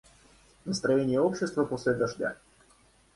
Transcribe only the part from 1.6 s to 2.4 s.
после дождя.